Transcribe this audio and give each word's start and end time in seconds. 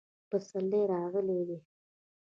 پسرلی 0.29 0.81
راغلی 0.91 1.39
دی 1.47 1.57